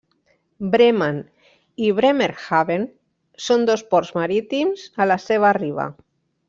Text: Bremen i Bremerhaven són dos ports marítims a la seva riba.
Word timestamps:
Bremen 0.75 1.19
i 1.87 1.91
Bremerhaven 1.99 2.89
són 3.49 3.69
dos 3.71 3.87
ports 3.93 4.13
marítims 4.21 4.89
a 5.05 5.09
la 5.13 5.23
seva 5.31 5.57
riba. 5.65 5.91